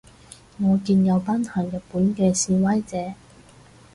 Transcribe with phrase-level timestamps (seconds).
[0.59, 3.13] 我見有班喺日本嘅示威者